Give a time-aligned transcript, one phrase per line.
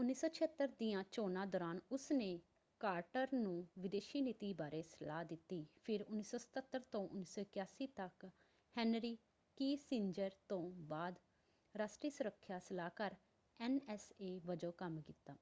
[0.00, 2.28] 1976 ਦੀਆਂ ਚੋਣਾਂ ਦੌਰਾਨ ਉਸਨੇ
[2.80, 5.58] ਕਾਰਟਰ ਨੂੰ ਵਿਦੇਸ਼ੀ ਨੀਤੀ ਬਾਰੇ ਸਲਾਹ ਦਿੱਤੀ
[5.84, 8.26] ਫਿਰ 1977 ਤੋਂ 1981 ਤੱਕ
[8.76, 9.14] ਹੈਨਰੀ
[9.58, 10.62] ਕਿਸੀਂਜਰ ਤੋਂ
[10.88, 11.18] ਬਾਅਦ
[11.74, 13.16] ਰਾਸ਼ਟਰੀ ਸੁੱਰਖਿਆ ਸਲਾਹਕਾਰ
[13.60, 15.36] ਐਨਐਸਏ ਵਜੋਂ ਕੰਮ ਕੀਤਾ।